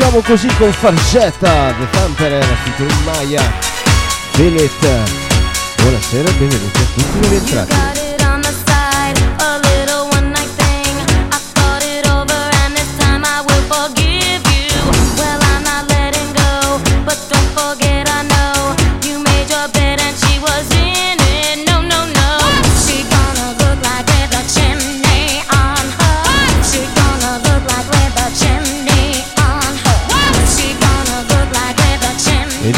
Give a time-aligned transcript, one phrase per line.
[0.00, 3.42] Cominciamo così con Fargetta, The Tamperer, featuring Maya,
[4.30, 4.70] Feel
[5.76, 7.89] Buonasera e benvenuti a tutti rientrati.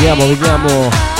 [0.02, 1.11] Vediamo, vediamo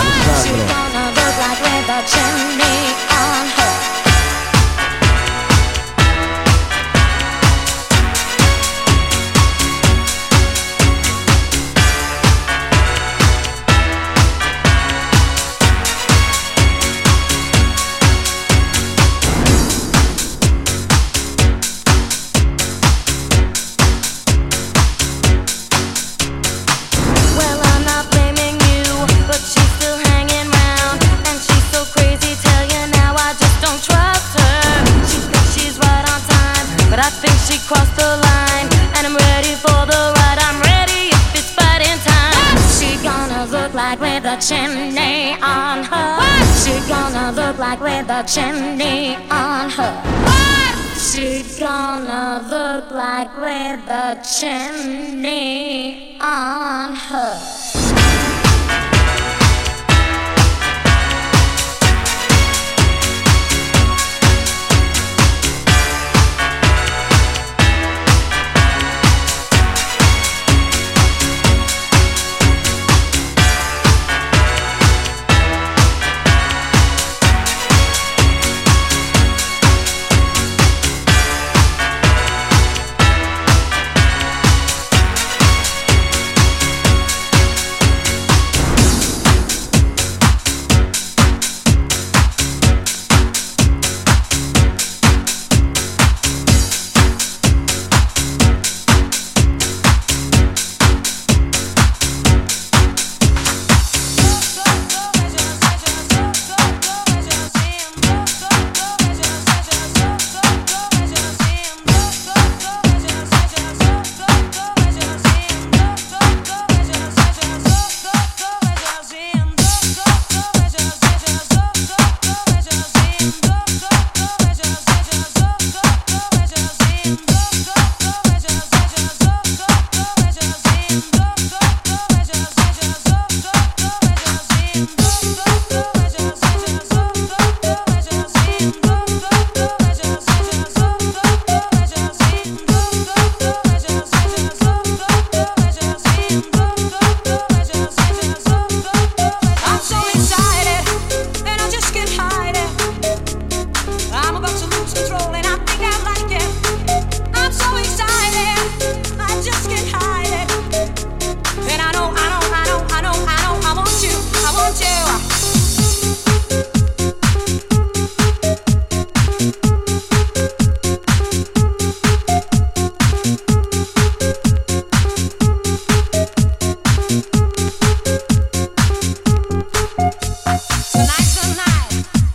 [53.77, 57.62] the chimney on her.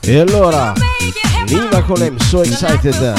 [0.09, 0.73] E allora,
[1.47, 3.13] Nina con I'm So Excited.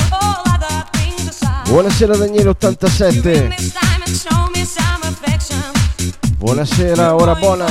[1.66, 3.52] Buonasera Daniele87.
[6.38, 7.66] Buonasera, ora buona.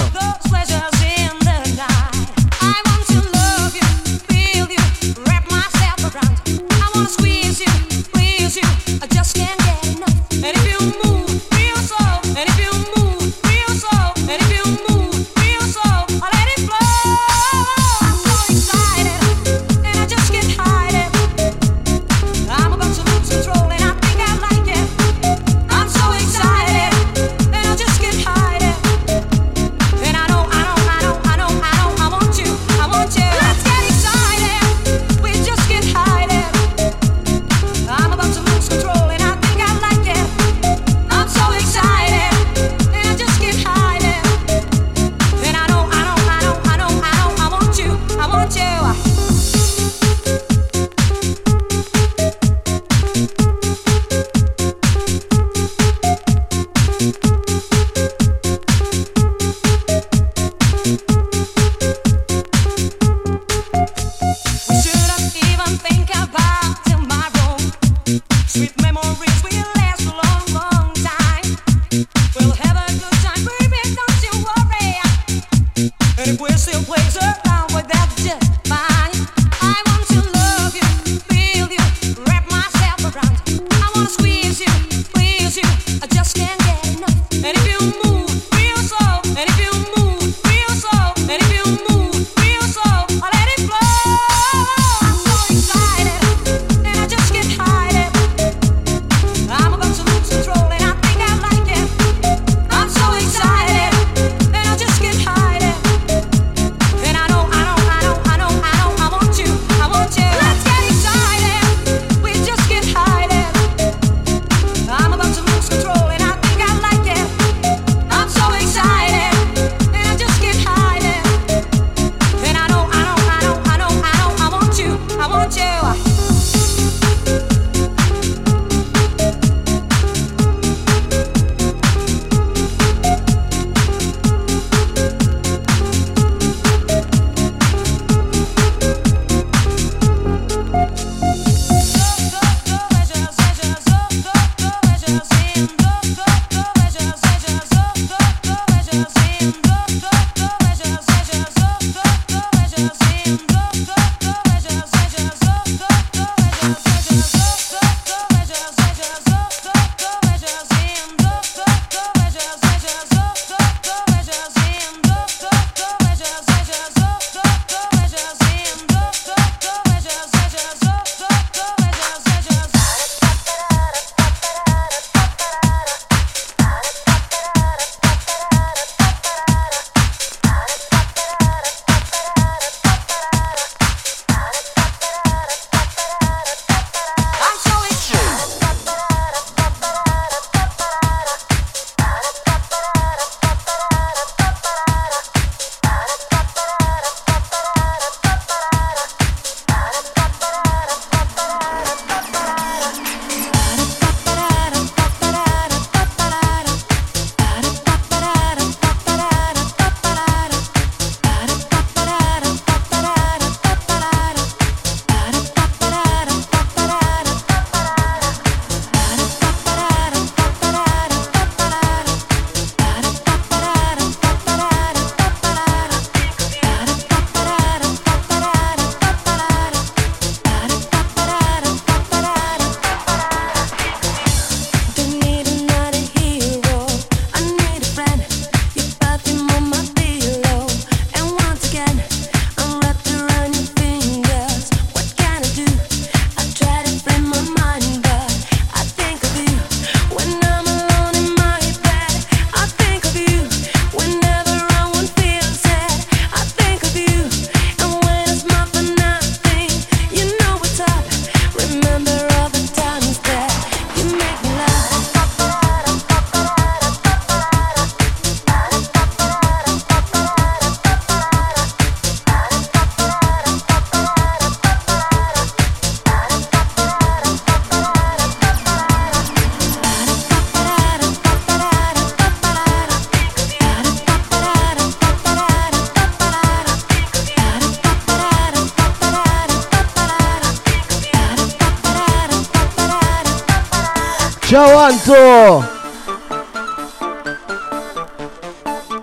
[294.47, 295.67] Ciao Anto!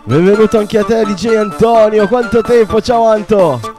[0.04, 3.73] Benvenuto anche a te DJ Antonio, quanto tempo, ciao Anto!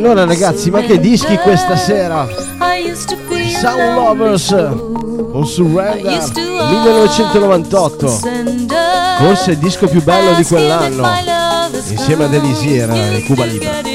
[0.00, 2.26] Allora ragazzi, ma che dischi questa sera?
[3.60, 4.48] Sound Lovers
[5.30, 6.22] con Surrender
[6.70, 8.20] 1998.
[9.18, 11.06] Forse il disco più bello di quell'anno,
[11.90, 13.89] insieme ad Elisir e Cuba Libre.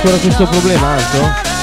[0.00, 1.59] Ancora questo problema Anto?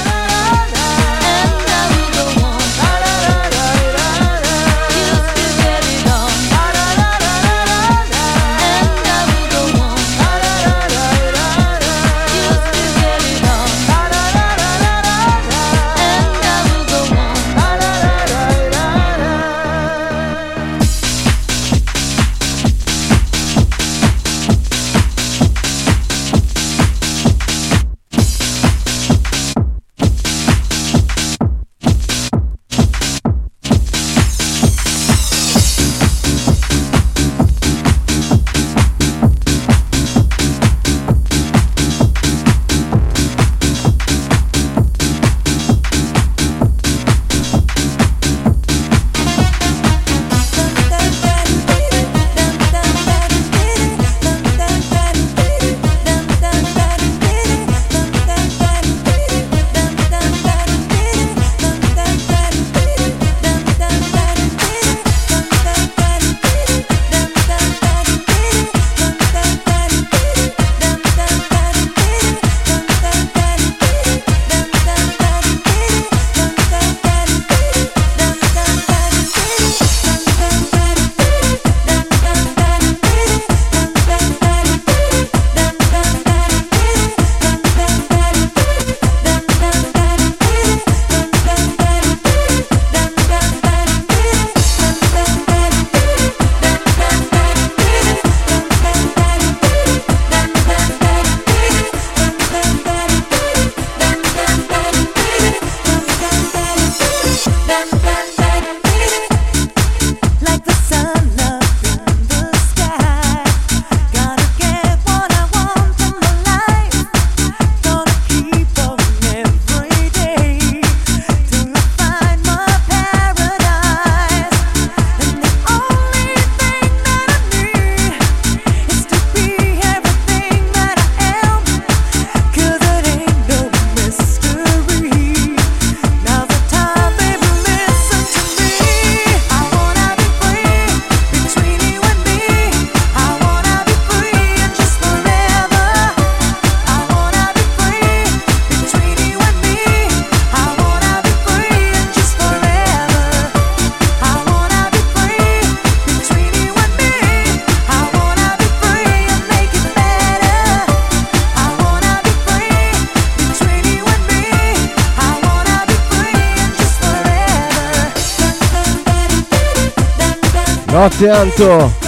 [171.08, 172.07] Notte Anto.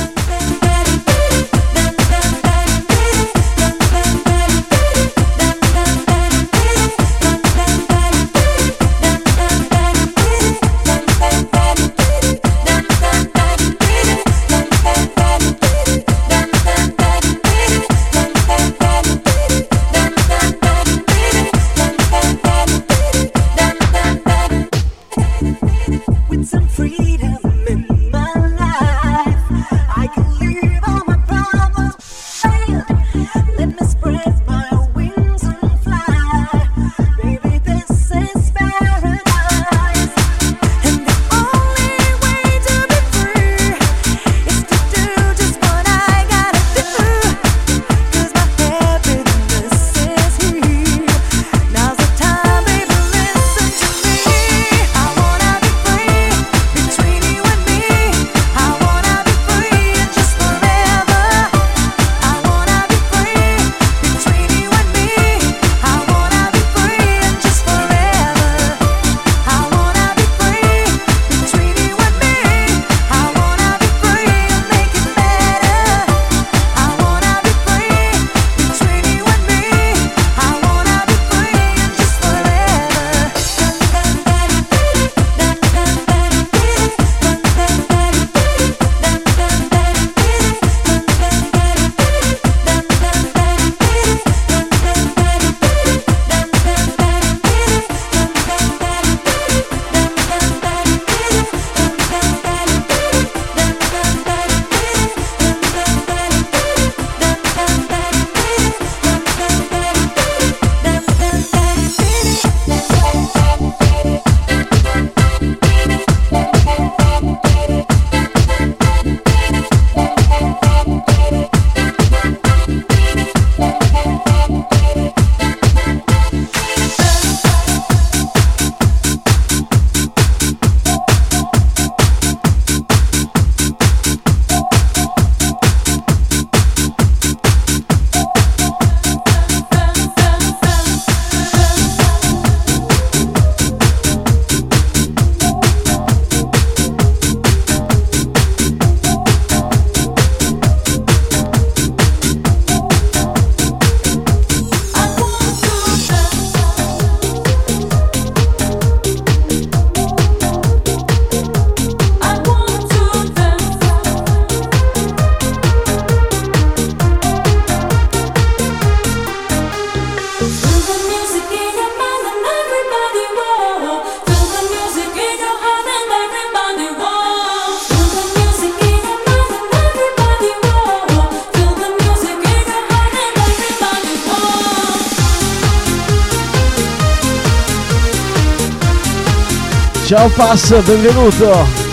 [190.21, 191.90] Ciao Pass, benvenuto!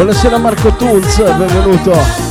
[0.00, 2.29] Buonasera Marco Tunz, benvenuto.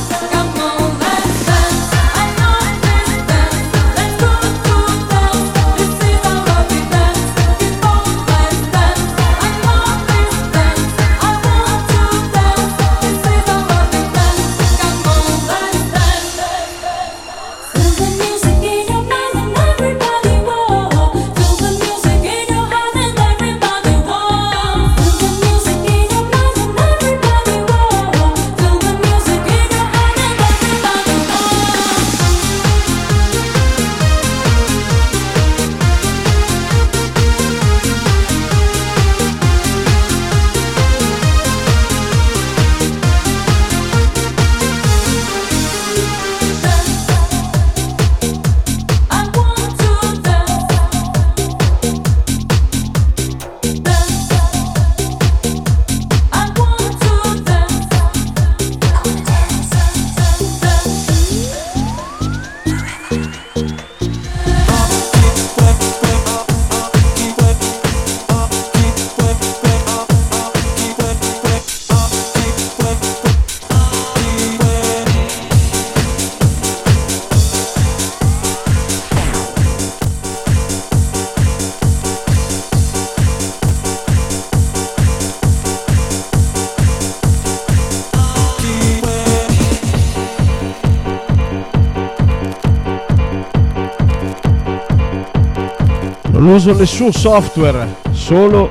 [96.70, 98.70] Uso nessun software, solo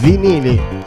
[0.00, 0.77] vinili.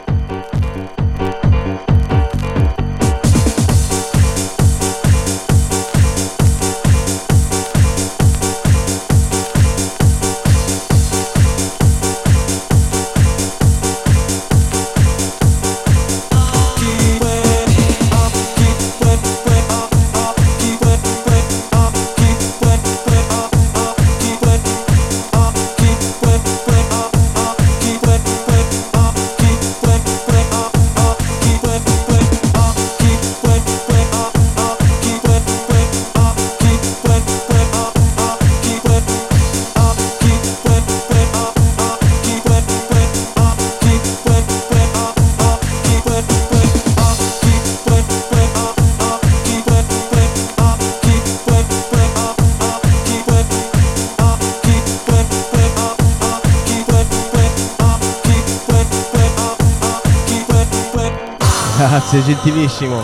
[62.12, 63.02] Grazie, gentilissimo.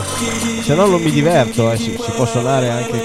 [0.63, 1.79] Se no non mi diverto, eh.
[1.79, 3.03] si, si può suonare anche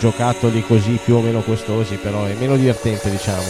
[0.00, 3.44] giocattoli così più o meno costosi, però è meno divertente diciamo.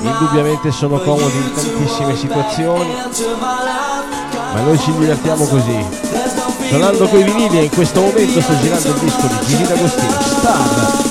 [0.00, 2.90] Indubbiamente sono comodi in tantissime situazioni,
[4.54, 5.86] ma noi ci divertiamo così.
[6.68, 11.07] Suonando coi vinili e in questo momento sto girando il disco di Gigi D'Agostino, Star.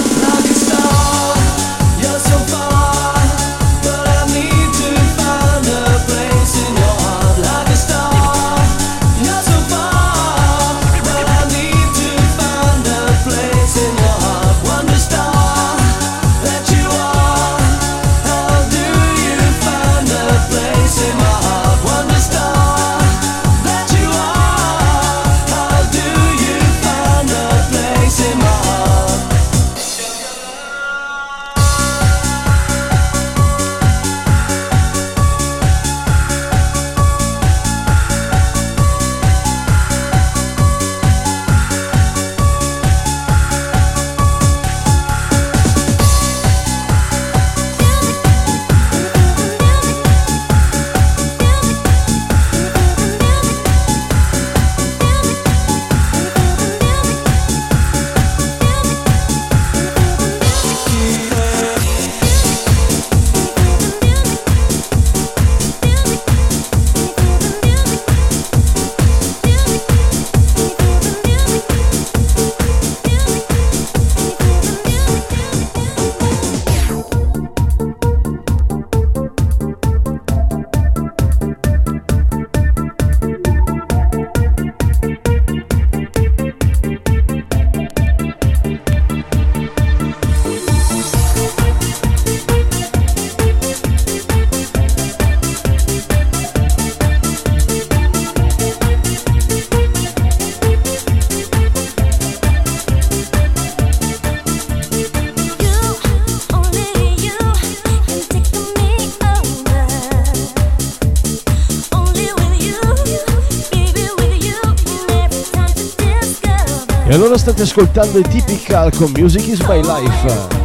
[117.37, 120.56] State ascoltando i Typical con Music is My Life.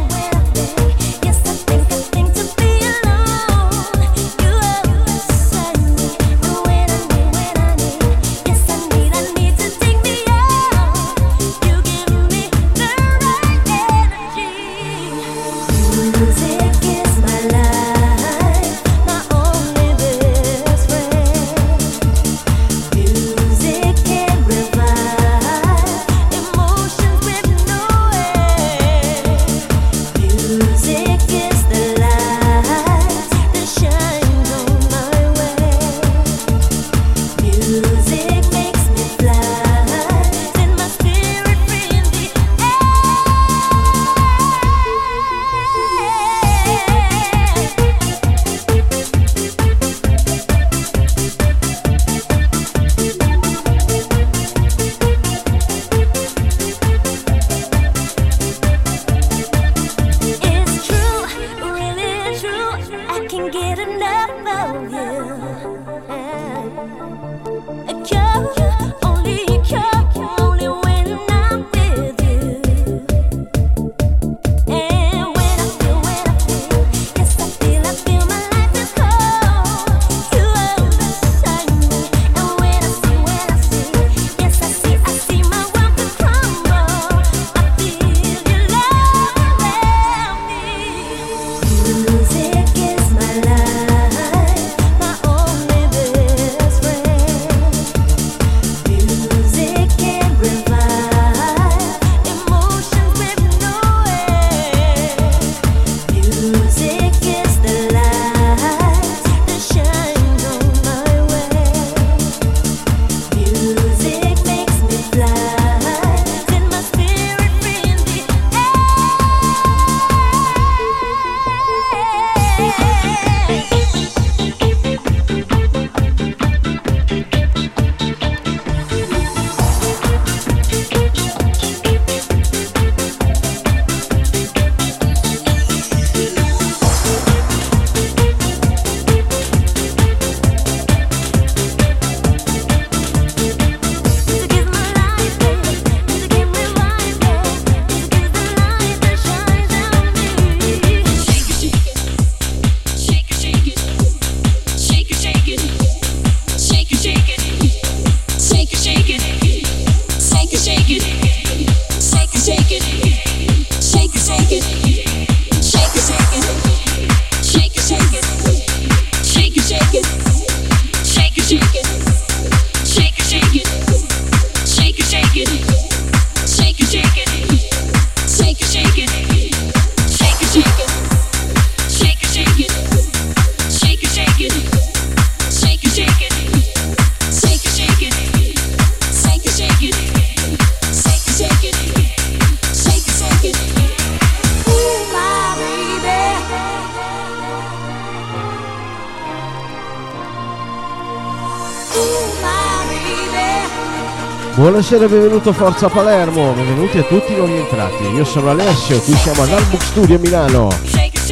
[204.63, 208.05] Buonasera e benvenuto Forza Palermo, benvenuti a tutti i nuovi entrati.
[208.15, 210.69] Io sono Alessio, qui siamo all'Albook Studio a Milano.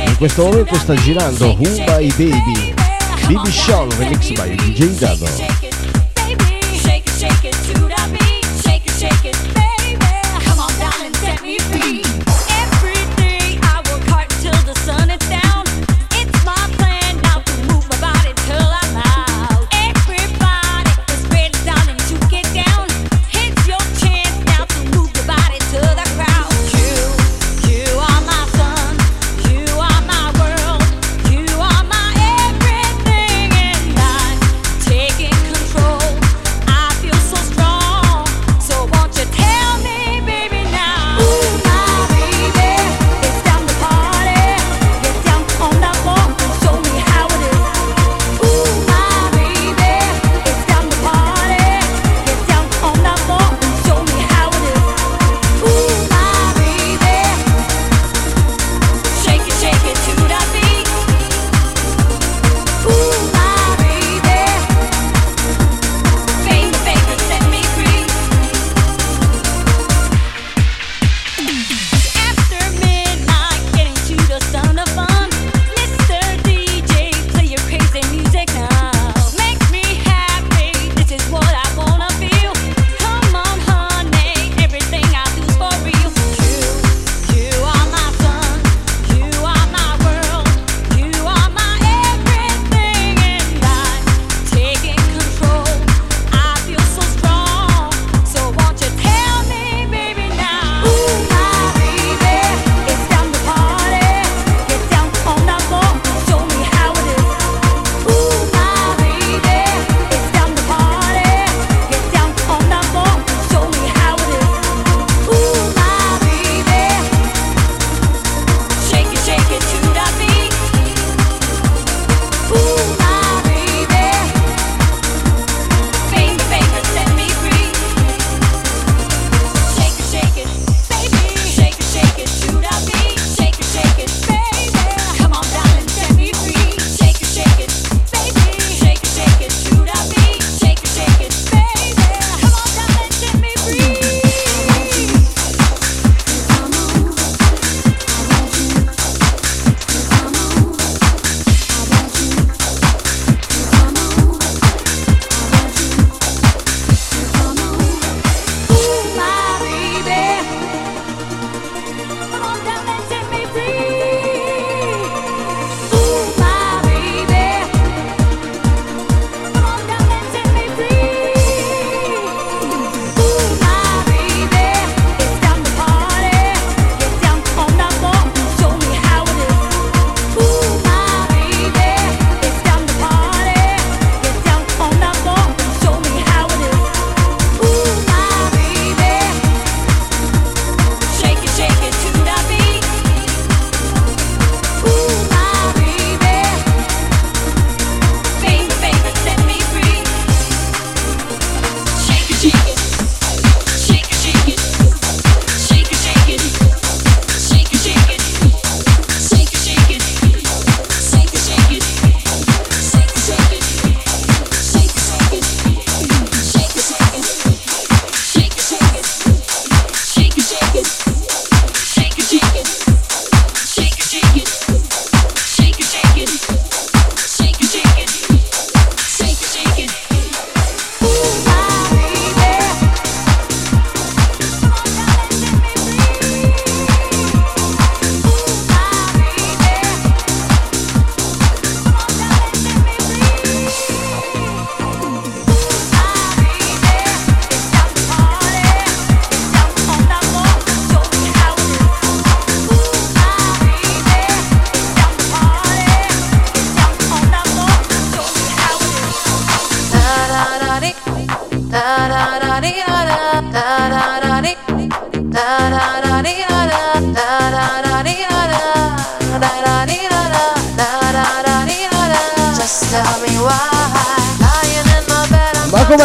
[0.06, 2.74] In questo momento sta girando Who by Baby,
[3.28, 5.61] Baby Sean remix by DJ Dado.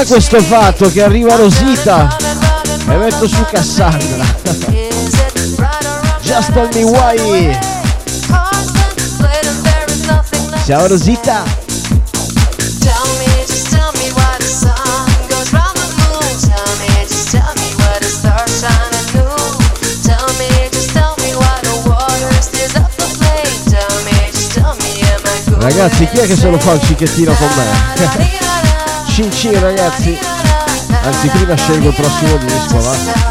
[0.06, 2.16] Questo fatto che arriva Rosita
[2.88, 4.24] e metto su Cassandra.
[6.22, 7.58] Just tell me why.
[10.64, 11.64] Ciao Rosita.
[25.58, 28.45] Ragazzi, chi è che se lo fa un cicchettino con me?
[29.16, 30.18] Cin cin ragazzi.
[31.02, 33.25] Anzi, prima scelgo il prossimo disco, va.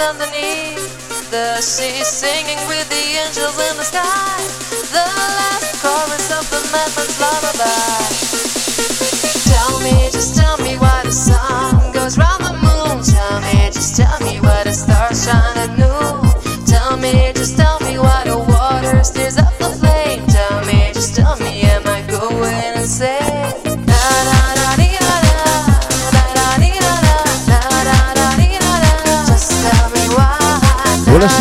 [0.00, 2.02] Underneath the sea,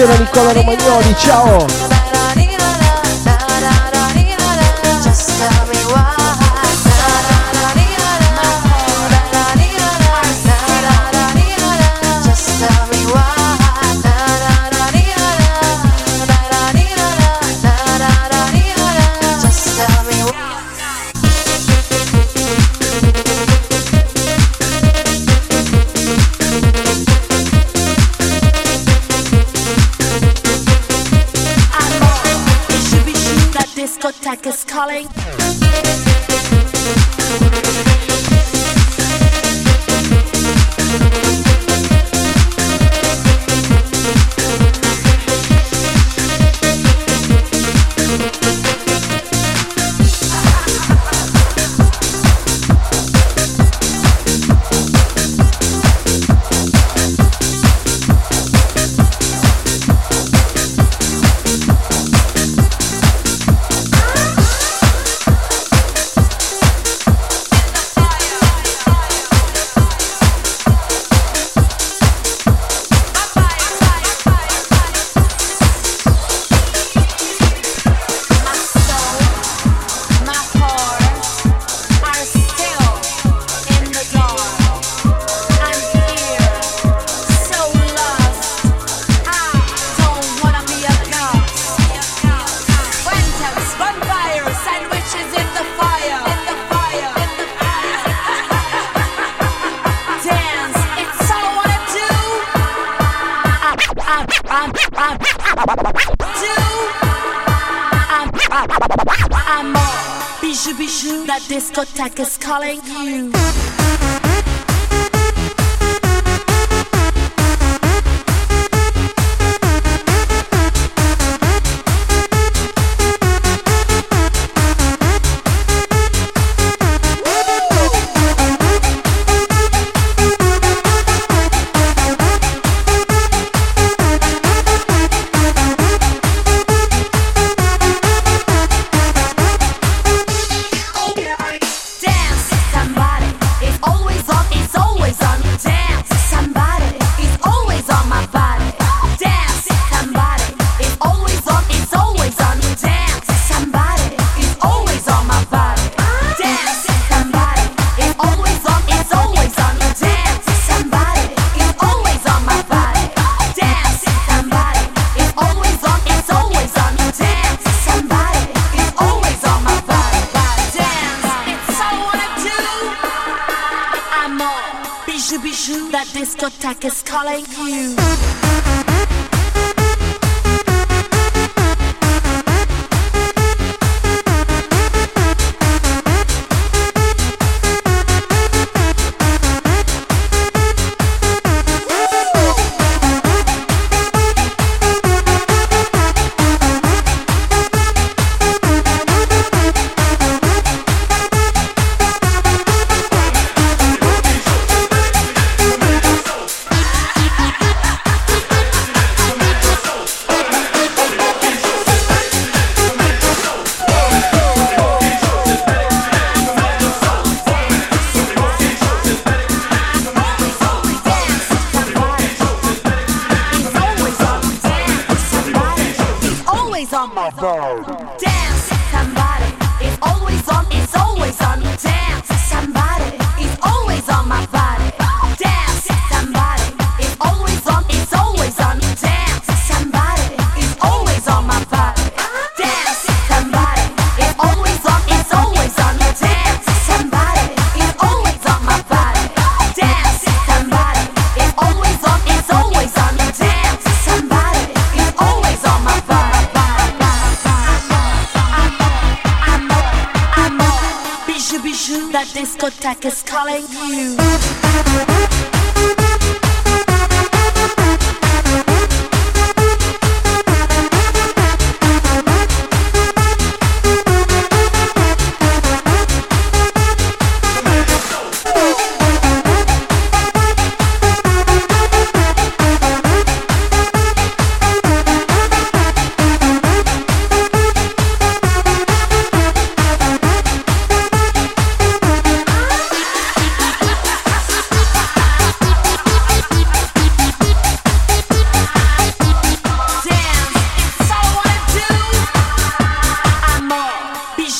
[0.01, 2.00] Buonasera Nicola Romagnoli, ciao!
[34.81, 35.40] calling.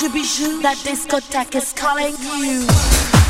[0.01, 3.20] should be sure That discotheque is calling you.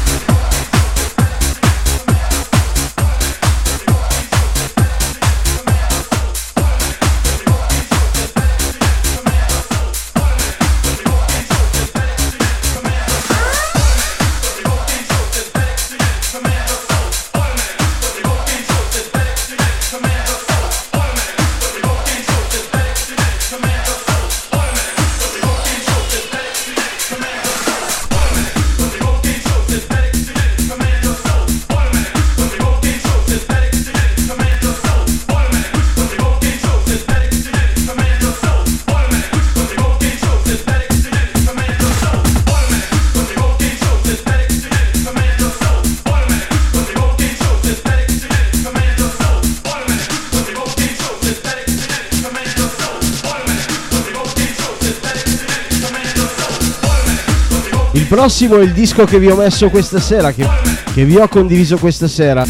[58.22, 60.48] Prossimo è il disco che vi ho messo questa sera, che,
[60.94, 62.46] che vi ho condiviso questa sera.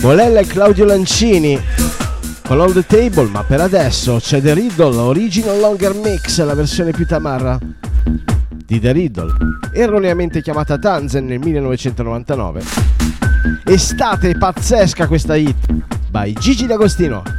[0.00, 1.56] Molella e Claudio Lancini
[2.44, 7.06] con the Table, ma per adesso c'è The Riddle, Original Longer Mix, la versione più
[7.06, 7.56] tamarra
[8.64, 9.32] di The Riddle,
[9.72, 12.62] erroneamente chiamata Tanzen nel 1999.
[13.66, 15.64] Estate pazzesca questa hit,
[16.10, 17.35] by Gigi D'Agostino.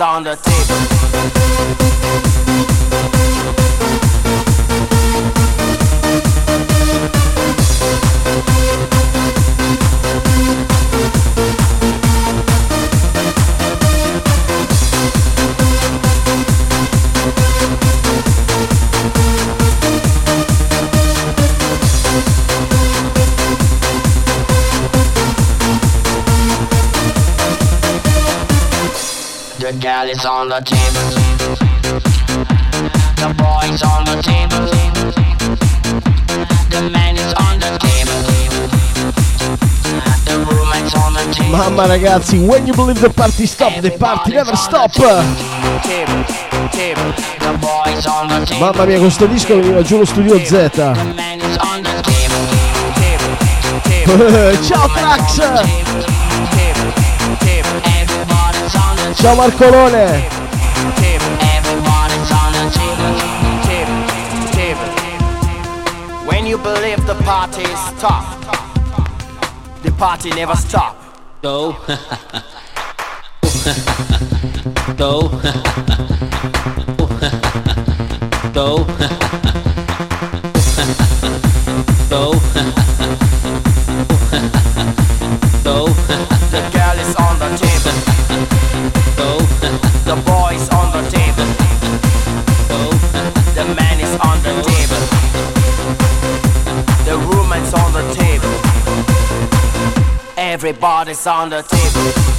[0.00, 0.67] On the table.
[29.98, 31.10] Is on the table.
[33.16, 34.70] The boy's on the table.
[36.70, 38.22] The man is on the table.
[41.50, 44.96] Mamma ragazzi, when you believe the party stop, the party never stop.
[48.60, 50.70] Mamma mia, questo disco veniva giù lo studio Z.
[50.70, 51.38] The man
[59.20, 60.06] Ciao Marcolone!
[60.94, 61.32] table.
[61.56, 63.12] Everybody's on the table.
[63.66, 63.98] Table,
[64.52, 64.88] table.
[66.24, 68.38] When you believe the party stop,
[69.82, 70.96] the party never stop.
[71.42, 71.72] Go.
[74.96, 75.28] Go.
[78.54, 78.86] Go.
[78.86, 79.64] Go.
[100.80, 102.37] Everybody's on the table.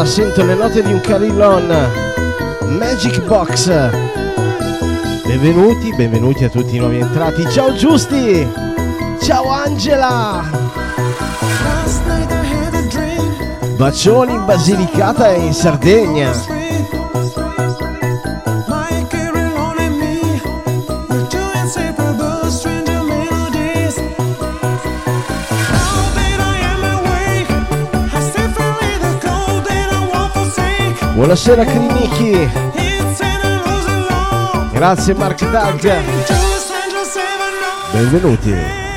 [0.00, 1.90] Allora sento le note di un carillon
[2.68, 3.68] Magic Box.
[5.26, 7.46] Benvenuti, benvenuti a tutti i nuovi entrati.
[7.50, 8.50] Ciao Giusti!
[9.20, 10.42] Ciao Angela!
[13.76, 16.59] Bacioni in Basilicata e in Sardegna.
[31.30, 32.50] Buonasera Crinicchi.
[34.72, 36.02] Grazie Mark Tag.
[37.92, 38.89] Benvenuti.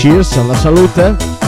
[0.00, 1.39] Cheers alla salute.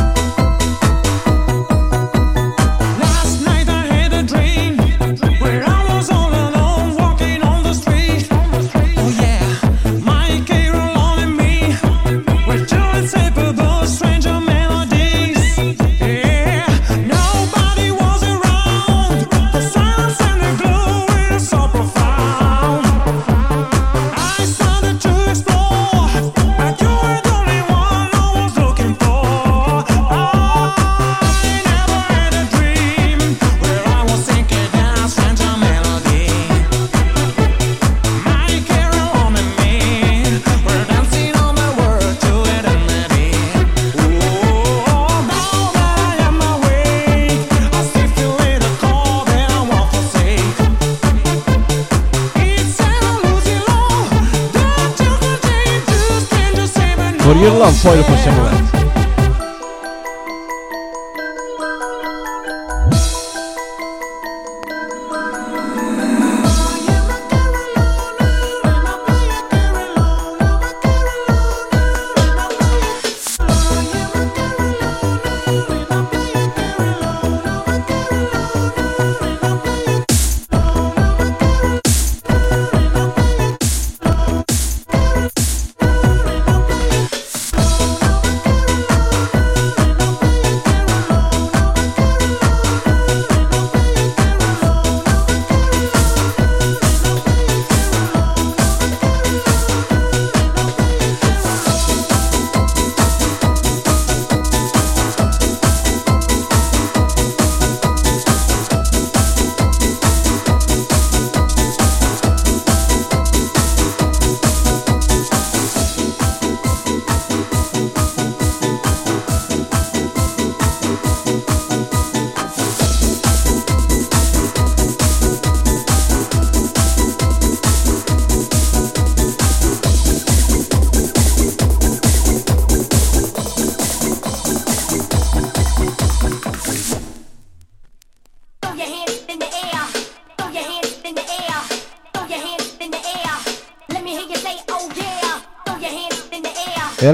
[57.82, 58.61] Poi lo possiamo mettere.
[58.61, 58.61] E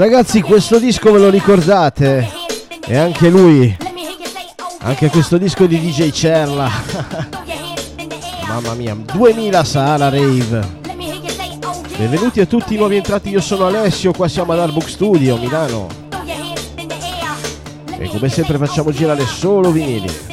[0.09, 2.27] ragazzi questo disco ve lo ricordate?
[2.83, 3.77] E anche lui,
[4.79, 6.67] anche questo disco di DJ Cerla.
[8.47, 10.77] Mamma mia, 2000 Sahara Rave.
[11.95, 15.87] Benvenuti a tutti i nuovi entrati, io sono Alessio, qua siamo ad Artbook Studio, Milano.
[17.95, 20.28] E come sempre facciamo girare solo vinili.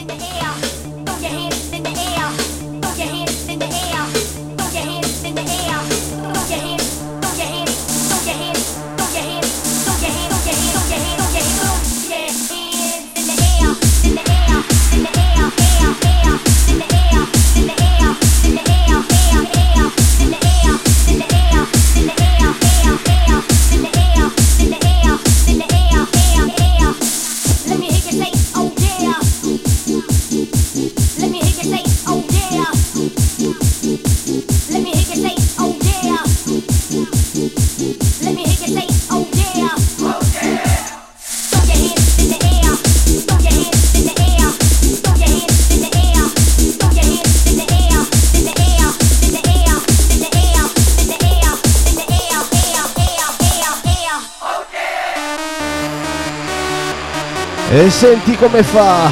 [57.87, 59.09] E senti come fa.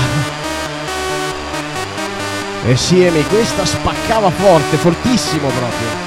[2.67, 6.04] E sì, Emi, questa spaccava forte, fortissimo proprio.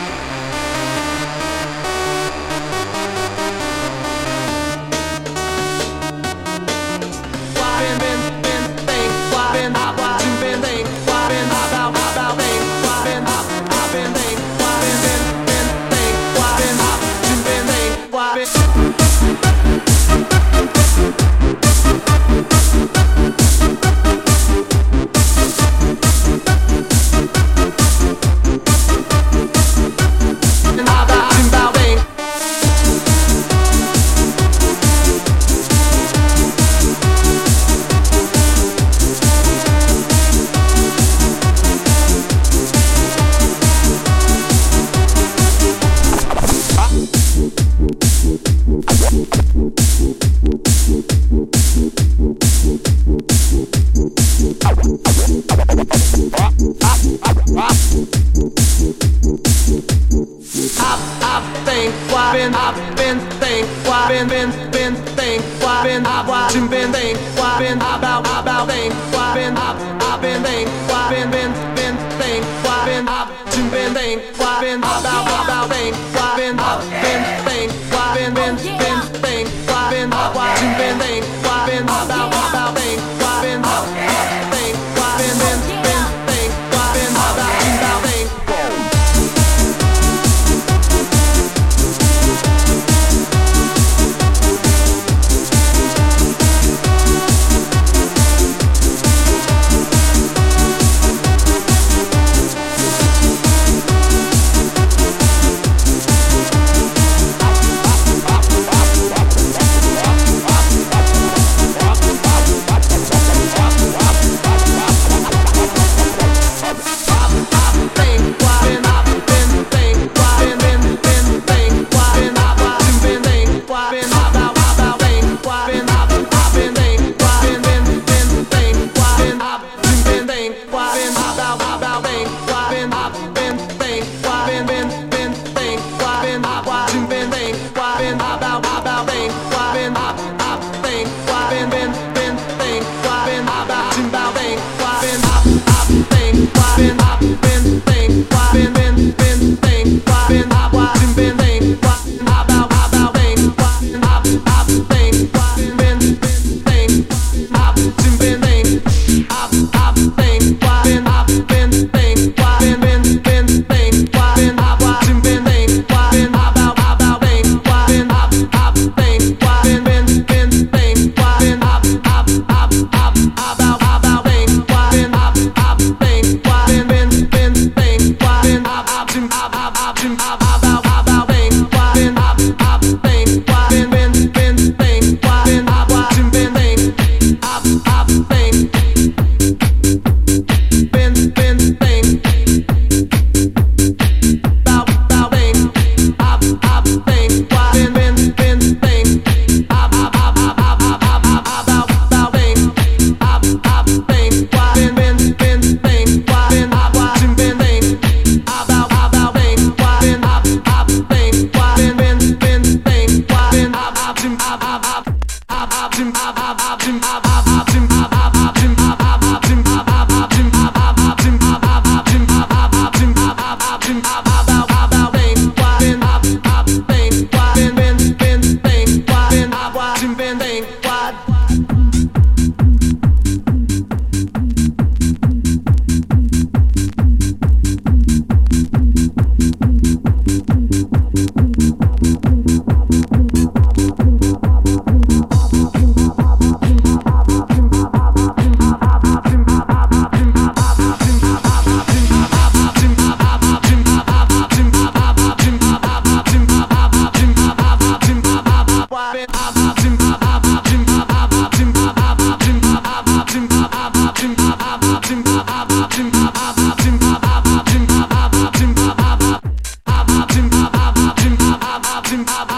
[272.10, 272.57] I've been, I've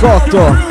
[0.00, 0.67] Andiamo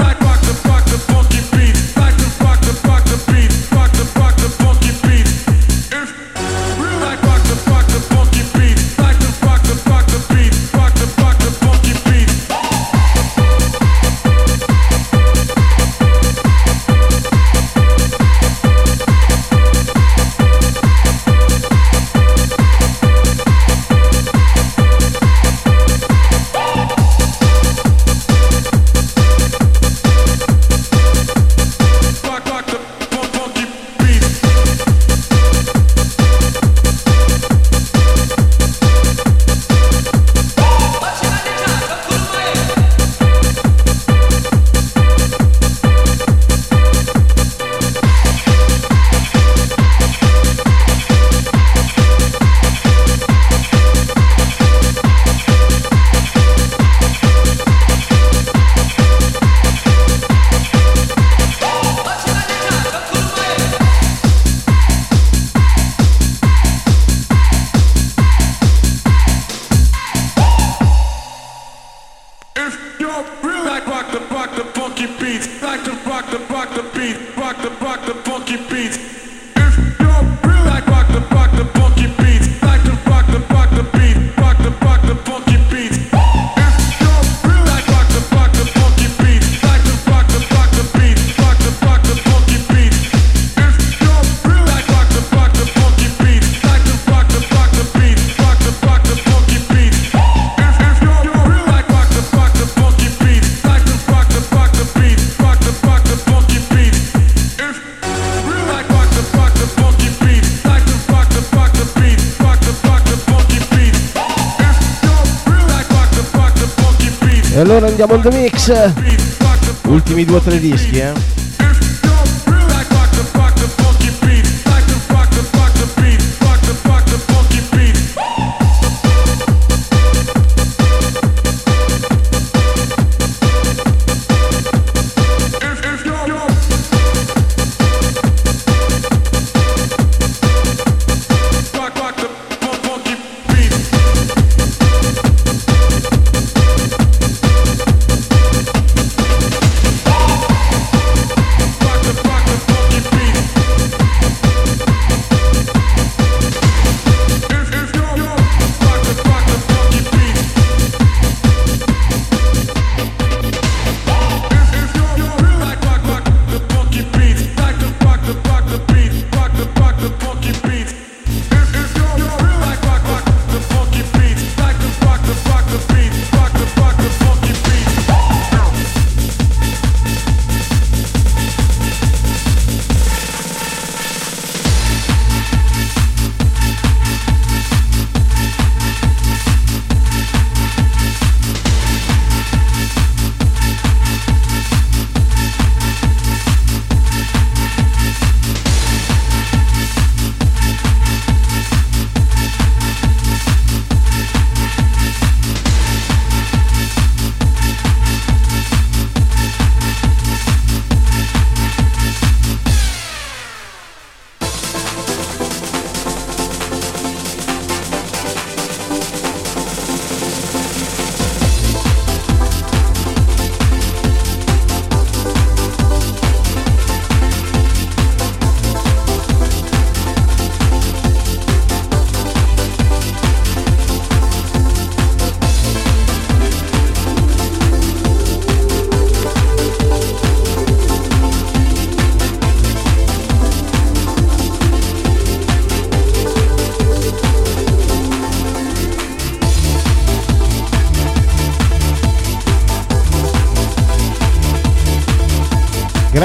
[118.70, 119.17] in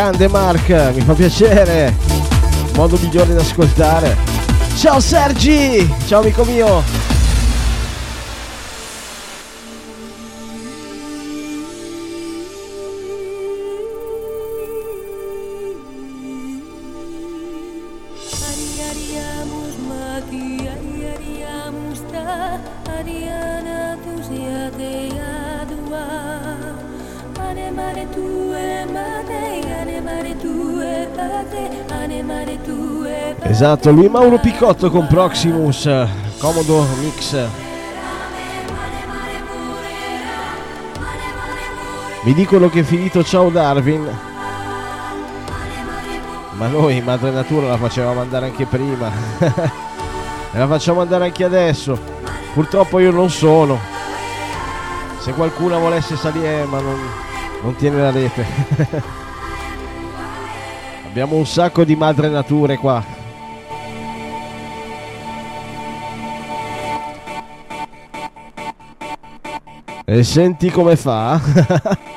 [0.03, 1.97] Grande Mark, mi fa piacere.
[2.75, 4.17] Modo migliore da ascoltare.
[4.75, 5.89] Ciao Sergi!
[6.09, 7.02] Ciao amico mio!
[33.63, 35.89] Esatto, lui Mauro Picotto con Proximus,
[36.39, 37.47] comodo mix.
[42.25, 44.05] Mi dicono che è finito Ciao Darwin.
[46.55, 49.13] Ma noi Madre Natura la facevamo andare anche prima.
[49.39, 51.97] e la facciamo andare anche adesso.
[52.55, 53.79] Purtroppo io non sono.
[55.21, 56.99] Se qualcuno volesse salire ma non,
[57.63, 58.45] non tiene la rete.
[61.07, 63.22] Abbiamo un sacco di madre nature qua.
[70.15, 71.41] E senti come fa?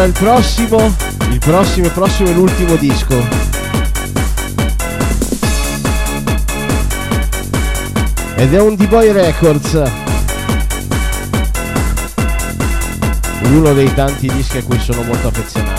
[0.00, 0.96] Allora il prossimo,
[1.30, 3.22] il prossimo, il prossimo è l'ultimo disco.
[8.36, 9.82] Ed è un D-Boy Records.
[13.42, 15.69] Uno dei tanti dischi a cui sono molto affezionato.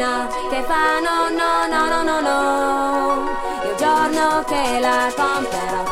[0.00, 3.28] Piccina che fa no no no no no no.
[3.68, 5.89] Il giorno che la comprerò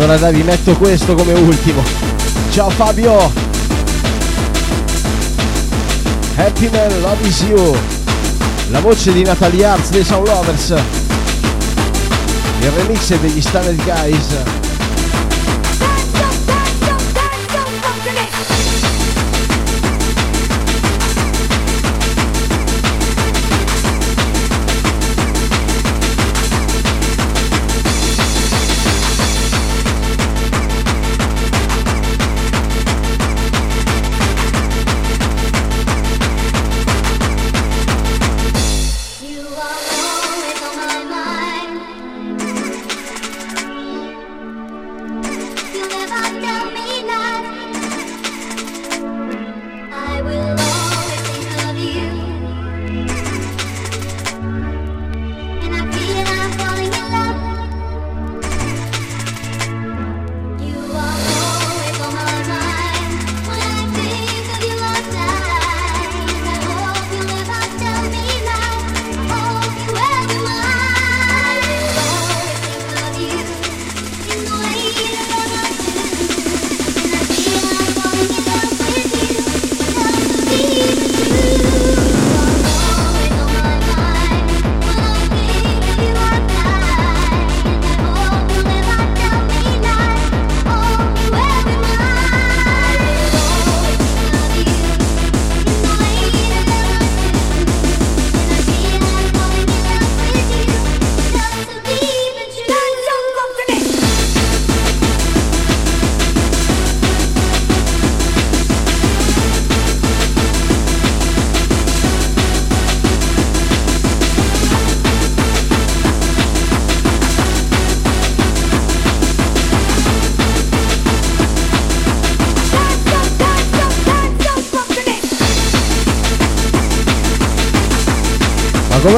[0.00, 1.82] Allora dai, vi metto questo come ultimo.
[2.50, 3.32] Ciao Fabio.
[6.36, 7.76] Happy Man, Love Is You.
[8.70, 10.68] La voce di Natalie Arts dei Sound Lovers.
[12.60, 14.67] Il remix degli Standard Guys.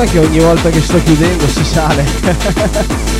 [0.00, 3.18] Com'è che ogni volta che sto chiudendo si sale?